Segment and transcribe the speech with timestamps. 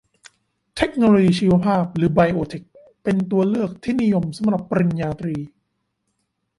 [0.77, 2.63] เทคโนโลยีชีวภาพ หรือ ไอโอเทค
[3.03, 5.35] เป็นตัวเลือกที่นิยมสำหรับปริญญาตรี